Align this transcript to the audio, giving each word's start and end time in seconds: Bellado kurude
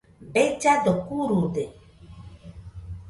Bellado 0.33 0.93
kurude 1.05 1.63